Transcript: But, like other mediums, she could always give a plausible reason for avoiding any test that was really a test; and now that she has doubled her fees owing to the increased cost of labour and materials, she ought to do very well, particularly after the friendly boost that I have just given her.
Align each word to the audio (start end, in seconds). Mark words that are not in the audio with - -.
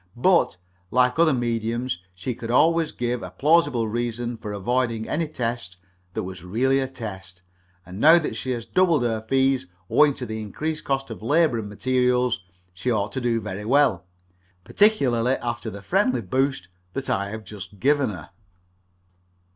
But, 0.17 0.57
like 0.89 1.19
other 1.19 1.31
mediums, 1.31 1.99
she 2.15 2.33
could 2.33 2.49
always 2.49 2.91
give 2.91 3.21
a 3.21 3.29
plausible 3.29 3.87
reason 3.87 4.35
for 4.35 4.51
avoiding 4.51 5.07
any 5.07 5.27
test 5.27 5.77
that 6.15 6.23
was 6.23 6.43
really 6.43 6.79
a 6.79 6.87
test; 6.87 7.43
and 7.85 7.99
now 7.99 8.17
that 8.17 8.35
she 8.35 8.49
has 8.49 8.65
doubled 8.65 9.03
her 9.03 9.21
fees 9.21 9.67
owing 9.91 10.15
to 10.15 10.25
the 10.25 10.41
increased 10.41 10.85
cost 10.85 11.11
of 11.11 11.21
labour 11.21 11.59
and 11.59 11.69
materials, 11.69 12.43
she 12.73 12.89
ought 12.89 13.11
to 13.11 13.21
do 13.21 13.39
very 13.39 13.63
well, 13.63 14.07
particularly 14.63 15.33
after 15.33 15.69
the 15.69 15.83
friendly 15.83 16.21
boost 16.23 16.67
that 16.93 17.07
I 17.07 17.29
have 17.29 17.43
just 17.45 17.79
given 17.79 18.09
her. 18.09 18.31